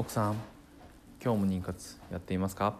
[0.00, 0.36] 奥さん
[1.22, 2.74] 今日も妊活やっていますか？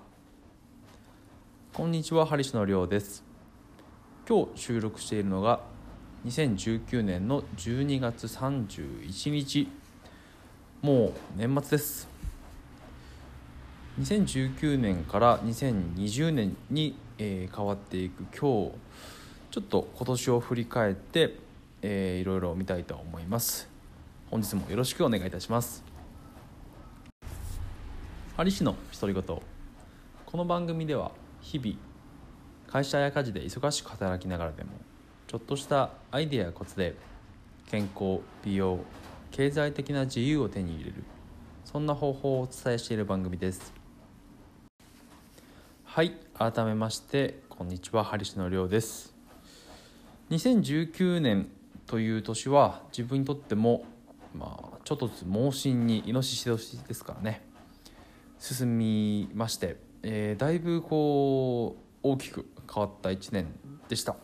[1.74, 3.22] こんにちはハリシのりょうです。
[4.26, 5.60] 今日収録しているのが
[6.24, 9.68] 2019年の12月31日。
[10.80, 12.08] もう年末です。
[14.00, 18.72] 2019年から2020年に、えー変わっていく今日。
[19.50, 21.36] ちょっと今年を振り返って、
[21.82, 23.68] えーいろいろ見たいと思います。
[24.30, 25.89] 本日もよろしくお願いいたします。
[28.40, 29.22] ハリ氏の独り言。
[30.24, 31.76] この番組では日々
[32.68, 34.70] 会社や家事で忙しく働きながらでも
[35.26, 36.94] ちょっとしたアイデアやコツで
[37.70, 38.78] 健康美容
[39.30, 41.04] 経済的な自由を手に入れる
[41.66, 43.74] そんな方法をお伝えしている番組です。
[45.84, 48.04] はい改めましてこんにちは。
[48.04, 49.14] ハリシのりょうです。
[50.30, 51.50] 2019年
[51.86, 53.84] という年は自分にとっても
[54.34, 57.49] まあちょっとずつ猛進にイノシシ年ですからね。
[58.40, 63.46] 進みまして、えーだいぶこう大きく変わった1年
[63.86, 64.16] でした。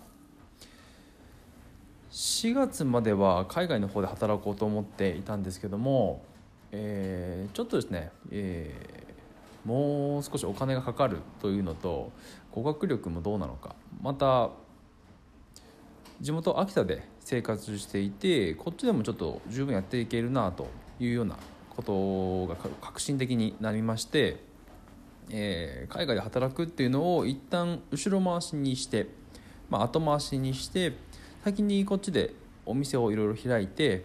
[2.11, 6.25] 4月までは海外の方で働こうと思っていたんですけども、
[6.73, 12.13] えーちょっとですね、えーもう少しお金がかかるというのと
[12.53, 13.75] 語学力もどうなのか。
[14.01, 14.51] また
[16.23, 21.37] 地元秋田で生活していてこっちでもちょっと十分やっていけるなというような
[21.77, 24.39] ことが革新的になりまして、
[25.31, 29.07] えー海外で働くっていうのを一旦後ろ回しにして、
[29.71, 30.95] まあ、後回しにして
[31.45, 32.33] 先にこっちで
[32.65, 34.05] お店をいろいろ開いて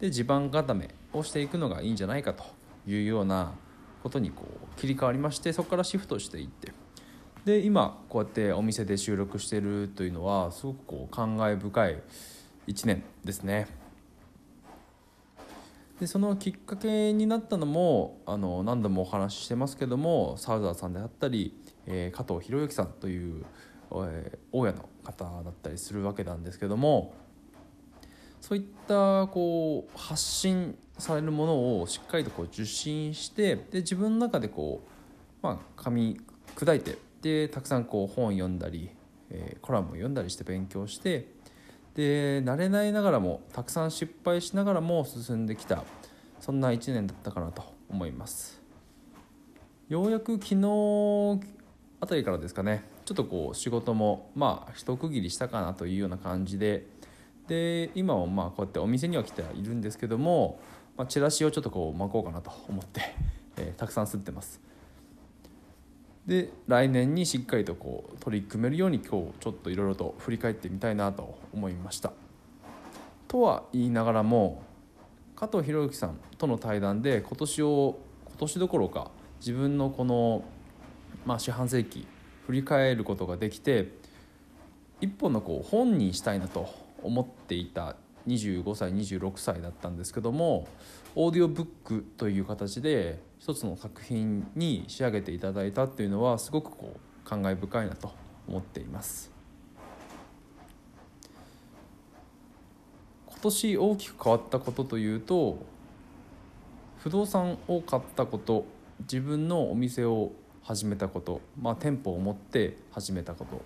[0.00, 2.44] で地盤固めをしていくのがいいんじゃないかと
[2.86, 3.52] いうような
[4.02, 6.72] ことにこう切り替わりましてそこからシフトしていって
[7.44, 12.02] で今こうやってお店で収録してるというのはすごくこう感慨深い
[12.68, 13.81] 1年ですね。
[16.02, 23.44] でそのきっかけになったのもあの何度もお話ししてますけどもサウザーさんであったり、えー加藤博之さんという、
[23.92, 27.14] えー大家の方だったりするわけなんですけども
[28.40, 36.20] そういったこう発信されるものをしっかりとこう受信してで自分の中でこう、まあ、噛み
[36.56, 38.90] 砕いてでたくさんこう本読んだり、
[39.30, 41.28] えーコラムを読んだりして勉強して
[41.94, 45.84] で慣れないながらもたくさん失敗しながらも進んできた
[46.40, 48.60] そんな1年だったかなと思います。
[49.88, 51.40] ようやく昨日
[52.00, 56.86] あたりからですかねちょっとこう仕事もまあ一区切りしたかなというような感じで
[57.46, 60.58] で今もまあこうやってお店には来てはいるんですけども、
[60.96, 63.02] まあ、チラシをちょっとこう巻こうかなと思って、
[63.56, 64.60] えーたくさん吸ってます。
[66.26, 72.12] で来年にしっかりとこう取り組めるように今日ちょっといろいろと振り返ってみたいなと思いました。
[73.26, 74.62] とは言いながらも
[75.34, 80.44] 加藤博之さんとの対談で今年を今年どころか自分のこの、
[81.26, 82.06] まあ、四半世紀
[82.46, 83.88] 振り返ることができて
[85.00, 86.68] 一本のこう本にしたいなと
[87.02, 87.96] 思っていた
[88.28, 90.68] 25歳26歳だったんですけども
[91.16, 98.12] オーディオブックという形で一つの作品に仕上げていただいたっていうのはすごくこう感慨深いなと
[98.46, 99.32] 思っています。
[103.26, 105.58] 今年大きく変わったことというと
[106.98, 108.64] 不動産を買ったこと
[109.00, 110.30] 自分のお店を
[110.62, 113.60] 始めたこと、まあ、店舗を持って始めたこと。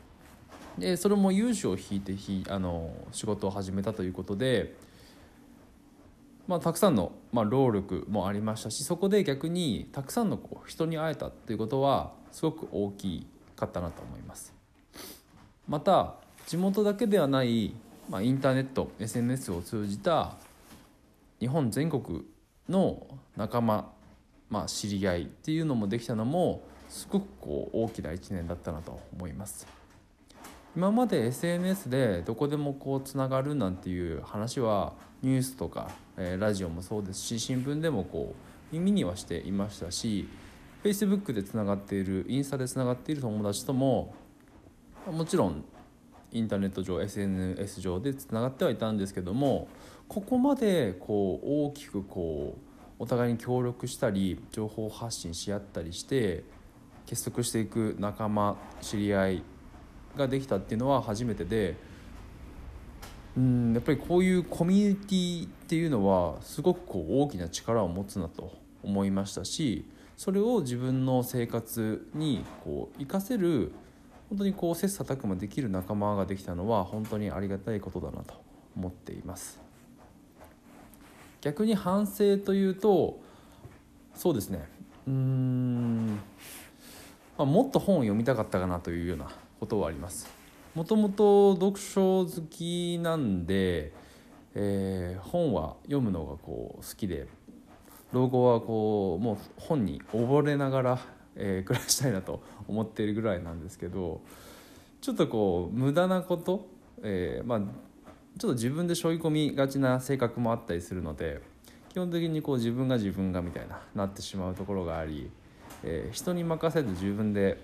[0.81, 4.75] でそれも融資を引いてひあの仕事を始めたということで、
[6.47, 13.27] まあ、たくさんの、まあ、労力もありましたしそこで逆にたくさんのこう人に会えたっていうことはすごく大き
[13.57, 14.55] かったなと思います。
[15.69, 16.15] また
[16.47, 17.75] 地元だけではない、
[18.09, 20.37] まあ、インターネット SNS を通じた
[21.41, 22.25] 日本全国
[22.69, 23.91] の仲間、
[24.49, 29.67] まあ、知り合いっていうのもできたのもすごくこう大きな1年だったなと思います。
[30.77, 34.93] 今まで SNS でどこでもこうつながるなんていう話は
[35.23, 40.29] ニュースとか、えーラジオもそうですし新聞でもこう耳にはしていましたし
[40.85, 44.15] Facebook でつながっているインスタでつながっている友達とも
[45.11, 45.65] もちろん
[46.31, 49.69] インターネット上 SNS 上でつながってはいたんですけども
[50.09, 52.61] ここまでこう大きくこう
[52.99, 56.45] お互いに協力したり情報発信し合ったりして
[57.07, 59.43] 結束していく仲間知り合い
[60.17, 61.77] ができたっていうのは初めてで
[63.37, 68.53] うんやっぱりこういうコミュニティっていうのはすごくこう大きな力を持つなと
[68.83, 69.85] 思いましたし
[70.17, 73.73] それを自分の生活にこう活かせる
[74.31, 78.35] 本当にこう切磋琢磨できる仲間ができたのは本当にありがたいことだなと
[78.77, 79.61] 思っています。
[81.41, 83.21] 逆に反省というと
[84.15, 84.67] そうですね。
[85.07, 86.19] うーん、ま
[87.39, 89.29] あ、もっと本を読みたかったかなというような
[89.61, 90.29] ことはあります。
[90.75, 93.93] もともと読書好きなんで、
[94.55, 97.27] えー本は読むのがこう好きで
[98.13, 100.99] 老後はこうもう本に溺れながら、
[101.35, 104.21] えー暮らしたいなと思っているぐらいなんですけど
[105.01, 106.67] ちょっとこう無駄なこと、
[107.03, 107.61] えーまあ
[108.39, 111.41] ちょっと自分で背負い込みがちな性格もあったりするので
[111.89, 115.31] 基本的にこう自分が自分がみたいななってしまうところがあり、
[115.83, 117.59] えー人に任せず自分で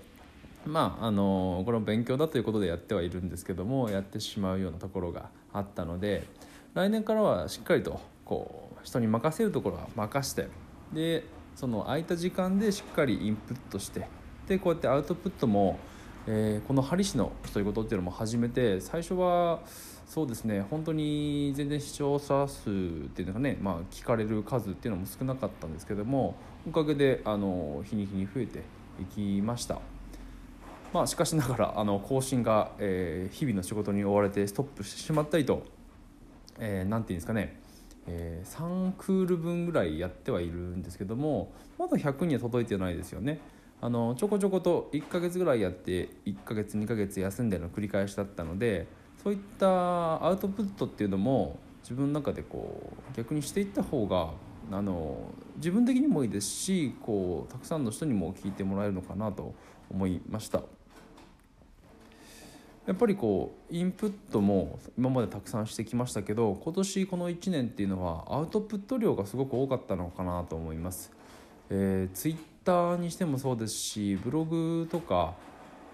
[0.67, 6.27] まああのこれも勉強だということでやってはいるんですけどもやってしまうようなところがあったので
[6.75, 10.49] 来年からはしっかりとこう人に任せるところは任して
[10.93, 11.25] で
[11.55, 14.07] その空いた時間でしっかりインプットして
[14.47, 15.79] でこうやってアウトプットも、
[16.27, 19.61] えーこの針師の独り言っていうのも始めて最初は
[20.07, 22.73] そうですね本当に全然視聴者数っ
[23.15, 26.35] ていうのがね、まあ、聞かれる数っていうのも少なかったんですけども
[26.69, 28.63] おかげであの日に日に増えて
[29.01, 29.92] いきました。
[30.93, 35.63] まあ、しかしながらあの更新が、えー日々の仕事に追われてストップしてしまったりと、
[36.59, 37.59] えーていうんですかね、
[38.07, 43.41] えー3クール分ぐらいやってはいるんですけどもまだ100には届いてないですよね。
[43.81, 48.87] あのちょこちょこと1ヶ月ぐらいやって1ヶ月2ヶ月休んでの繰り返しだったので
[49.25, 54.31] そういったアウトプットっていうのも自分の中でこう逆にしていった方が
[54.71, 59.53] あの自分的にもいいですしこうたくさんの人にも聞いてもらえるのかなと
[59.91, 60.63] 思いました。
[62.87, 71.13] やっぱりこうインプットも今までたくさんしてきましたけど今年この1年っていうのはアウトプット量がすごく多かったのかなと思います。
[71.71, 75.35] えー、ツイッターにしてもそうですしブログとか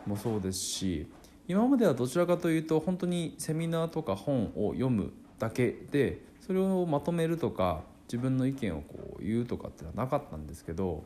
[0.07, 1.07] もそうですし
[1.47, 11.05] 今まではどちらかというと本当にセミナーとか本を読むだけでそれをまとめるとか自分の意見をこう言うとかっていうのはなかったんですけど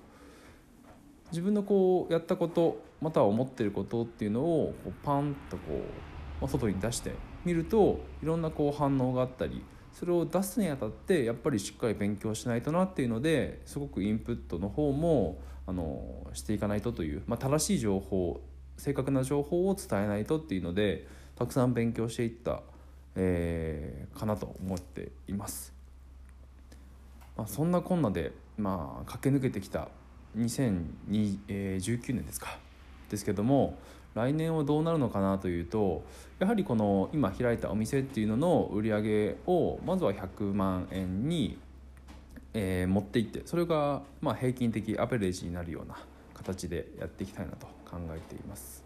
[1.33, 7.13] 自分のこうやったことまたは思ってることっていうのをこうパンとこう、ま、外に出して
[7.45, 18.41] みるといろんなこう反応があったりそれを出すにあたってやっぱりしっかり勉強しないとなっていうのですごくインプットの方もあのしていかないとという、まあ、正しい情報
[18.77, 21.07] 正確な情報を伝えないとっていうので
[21.37, 22.63] たくさん勉強していった、
[23.17, 25.73] えーかなと思っています。
[27.37, 29.89] まあ、そんなこんなで、まあ、駆け抜けてきた
[30.37, 32.59] 2019年ですか
[33.11, 33.79] ですけども
[34.15, 36.05] 来年はどうなるのかなというと
[36.39, 41.59] やはりこの今開いたお店っていうのの売り上げをまずは100万円に、
[42.55, 45.97] えー持っていってそれがまあ平均的アベレージになるような
[46.35, 48.85] 形でやっていきたいなと考えています。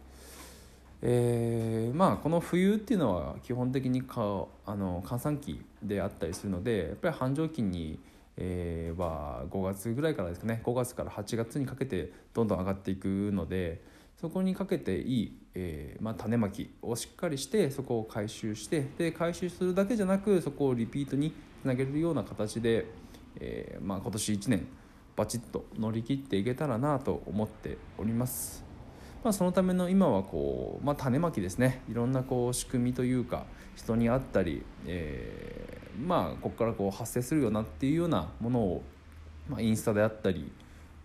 [1.02, 7.98] えーまあこの冬っていうのは基本的にかあの閑散期であったりするのでやっぱり繁盛期に、
[8.36, 13.82] えーは5月ぐらいからですかね5月から8月にかけてどんどん上がっていくので
[14.20, 22.86] そこにかけていい、えーまあ、種まきをしっかりしてそこを回収してで回収するだけじゃなくそこをリピートにつなげるような形で、
[23.40, 24.66] えーまあ、今年1年
[25.16, 28.65] バチッと乗り切っていけたらなと思っております。
[29.26, 33.44] まあ、そのための今はこう、まあ、種まきですねいろんなこう仕組みというか
[33.74, 38.82] 人に会ったり、えーまあここからこう発生するよなっていうようなものを、
[39.48, 40.52] まあ、インスタであったり、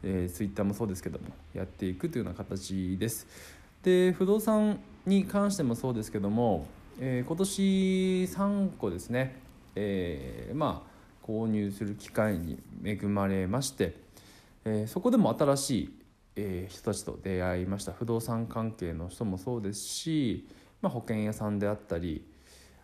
[0.03, 3.25] えー、ツイッターもそうですけどもやっていくというような形です。
[3.81, 6.67] で不動産に関してもそうですけども、
[6.99, 7.61] えー今年
[8.25, 9.35] 3個ですね、
[9.73, 10.91] えーまあ
[11.25, 13.95] 購入する機会に恵まれまして、
[14.65, 16.00] えーそこでも新しい、
[16.35, 17.91] えー人たちと出会いました。
[17.91, 20.47] 不動産関係の人もそうですし、
[20.81, 22.25] まあ、保険屋さんであったり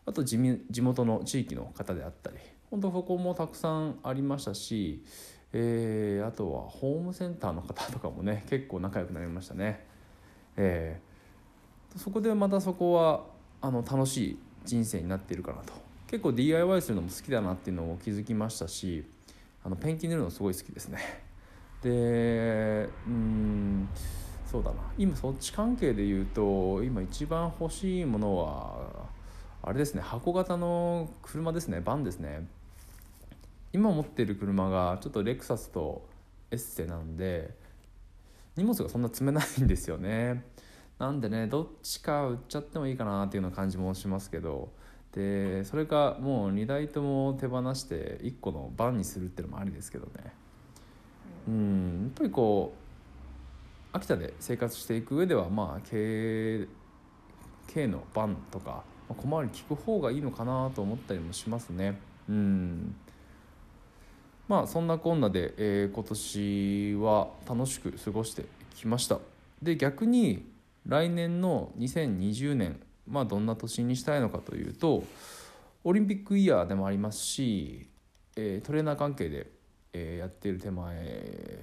[0.05, 0.37] あと地
[0.69, 2.37] 地元の地域の方であったり
[2.69, 5.03] 本当そこもたくさんありましたし、
[5.53, 9.85] えーあとはホームセンターの方とかもね結構仲良くなりましたね。
[10.55, 11.07] えー
[11.97, 13.23] そこでまたそこは
[13.59, 15.73] あの楽しい人生になっているかなと。
[16.07, 19.03] 結構 DIY するのも好きだなっていうのを気づきましたし
[19.63, 21.26] あのペンキ塗るのすごい好きですね。
[21.81, 23.89] でうん
[24.45, 24.77] そうだな。
[24.97, 29.07] 今そっち関係で言うと今一番欲しいものは
[29.61, 30.01] あれですね。
[30.01, 31.81] 箱型の車ですね。
[31.81, 32.47] バンですね。
[33.73, 36.07] 今持ってる車がちょっとレクサスと
[36.49, 37.53] エッセなんで
[38.55, 40.45] 荷物がそんな積めないんですよね。
[40.97, 44.71] なんでねどっちか売っちゃってもいいかなっていうような感じもしますけど
[45.11, 50.33] でそれかもう2台とも手放して1個のバンにするっていうのもありですけどね。
[51.47, 52.03] うん。
[52.03, 52.73] やっぱりこ
[53.93, 56.69] う秋田で生活していく上ではまあ軽
[57.73, 61.99] 軽のバンとか小回り聞く方がいいのかなと思ったりもしますね。
[62.29, 62.95] うん。
[64.47, 69.19] まあそんなこんなで、えー、今年は楽しく過ごしてきました。
[69.61, 70.45] で逆に
[70.85, 75.03] 来年の2020年まあどんな年にしたいのかというと
[75.83, 77.87] オリンピックイヤーでもありますし、
[78.35, 79.47] えー、トレーナー関係で、
[79.93, 81.59] えー、やっている手前、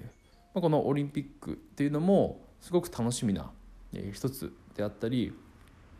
[0.55, 3.51] まあ、このオリンピックっていうのもすごく楽しみな、
[3.93, 5.33] えー、一つであったり、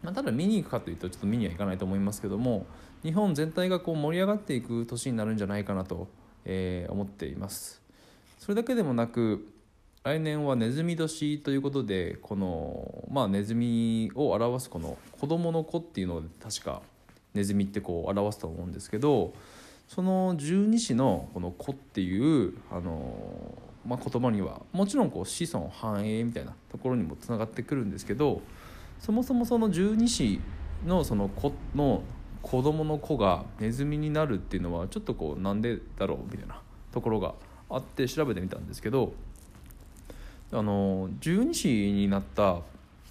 [0.03, 2.67] まあ、ただ見に行くかというとちょっと見には行かないと思いますけども
[3.03, 6.09] 日本全体がこう盛り上がっていく年になるんじゃないかなと
[6.45, 7.83] えー、思っています。
[8.39, 9.49] それだけでもなく
[10.03, 16.83] 来年はネズミ年ということでこの、まあ、ネズミを表すこの子供の子っていうのを確か
[17.33, 19.33] ネズミってこう表すと思うんですけど
[19.89, 28.41] その十二支のこの子っていうあの、まあ、言葉にはもちろんこう子孫繁栄みたいなところにもつながってくるんですけど
[29.01, 30.41] そもそもその十二支
[30.87, 32.03] のその子の
[32.43, 36.61] 子供の子がネズミになるっていうのはちょっとこうなんでだろうみたいな
[36.93, 37.35] ところが
[37.71, 39.15] あって調べてみたんですけど
[40.53, 42.59] あの十二支になった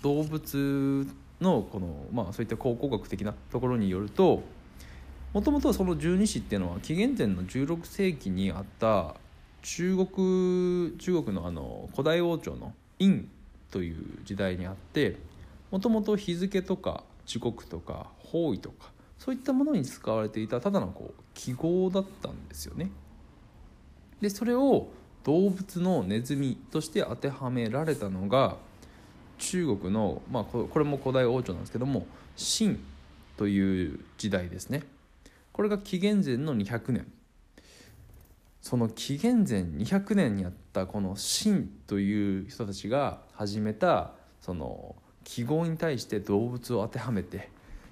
[0.04, 1.08] 動物
[1.42, 4.44] のこの、まあ、そういった考古学的なところによると
[5.34, 9.16] もともとその十二支っていうのは紀元前の16世紀にあった
[9.64, 13.28] 中国中国のあの古代王朝の殷
[13.72, 15.18] という時代にあって
[15.72, 22.92] もともと日付とか時刻とか方位とかそういったものに使われていたただのこう記号だったんですよね。
[24.22, 24.90] でそれを
[25.24, 28.58] 動物のネズミとして当てはめられたのが
[29.40, 32.80] 中国の、まあ、これも古代王朝なんですけども秦
[33.36, 34.84] という時代ですね
[35.54, 37.08] これが紀元前の200年
[38.62, 47.50] その紀元前200年にあったこの秦という人たちが始めたその記号に対して動物を当てはめて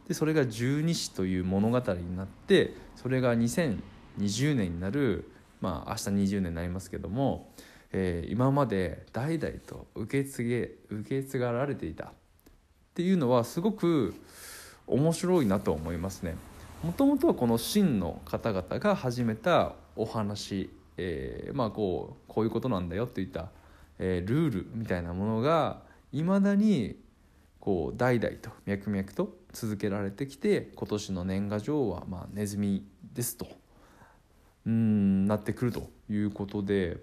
[0.08, 5.30] でそれが十二支という物語になってそれが2020年になる
[5.62, 7.54] まあ明日20年になりますけども、
[7.92, 12.10] え、今まで代々と受け継げ受け継がれていたっ
[12.96, 14.16] ていうのはすごく
[14.88, 16.36] 面白いなと思いますね。
[16.84, 23.50] もともとはこの真の方々が始めたお話、えー、まあこうこういうことなんだよといった、
[24.00, 26.96] えー、ルールみたいなものがいまだに
[27.60, 32.84] こう代々と脈々と続けられてきて今年の年賀状はまあネズミ
[33.14, 33.46] ですと
[34.66, 36.98] うんなってくるということでやっ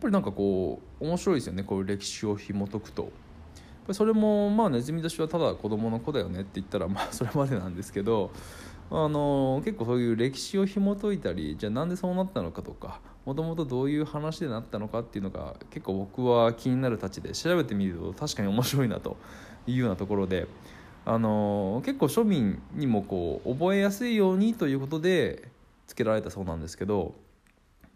[0.00, 3.12] ぱりなんかこう面白いですよねこういう歴史を紐解くと。
[3.92, 8.30] それもまあネズミ年はただ子供の子だよねって言ったらまあ それまでなんですけど
[8.90, 19.16] あの結構そういう歴史を紐解いたりじゃあなんでそうなったのかとかもともとどういう話でなったのかっていうのが結構僕は気になるたちで調べてみると確かに面白いなと
[19.66, 20.46] いうようなところで
[21.06, 25.48] あの結構庶民にもこう覚えやすいようにということで
[25.86, 27.14] つけられたそうなんですけど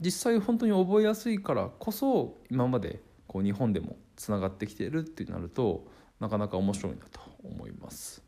[0.00, 5.86] 実際本当に覚えやすいからこそ今までこう日本でもつながってきてるってなると
[6.20, 8.22] なかなか面白いなと思います。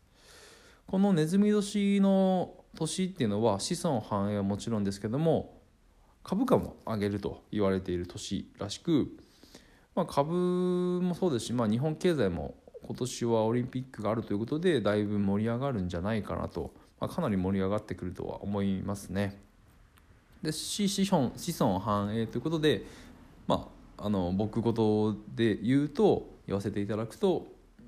[0.86, 5.60] このネズミ年の年っていうのは子孫繁栄はもちろんですけども
[6.22, 9.08] 株価も上げると言われている年らしく、
[9.94, 12.54] まあ、株もそうですし、まあ、日本経済も
[12.84, 19.40] 今年はオリンピックがあるということでだいぶ盛り上がるんじゃないかなと、まあ、かなり盛り上がってくるとは思いますね。
[20.42, 22.84] で子孫子孫繁栄ということで、
[23.46, 27.46] まあ、あの僕事で言うと言わせていただくと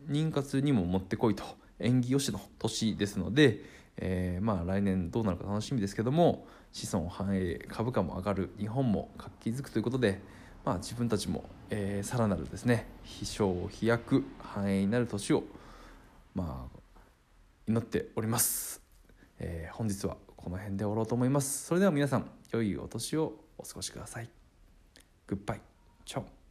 [0.08, 1.44] 妊活にももってこいと。
[1.78, 3.64] 縁起よしの年ですので、
[3.96, 10.20] えー、まあ来年どうなるか楽しみですけども子孫繁栄株価も上がる日本も活気づくということで。
[10.64, 15.44] まあ、自分たちも、えー、さらなるですね飛翔飛躍繁栄になる年を
[16.34, 16.78] まあ
[17.66, 18.80] 祈っております、
[19.38, 21.66] えー、本日はこの辺で終わろうと思います。
[21.66, 24.28] それでは皆さん良いお年をお過ごしください。
[25.28, 25.71] グッバイ
[26.04, 26.41] チャオ